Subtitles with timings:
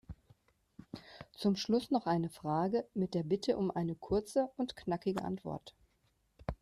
[1.31, 5.75] Zum Schluss noch eine Frage mit der Bitte um eine kurze und knackige Antwort.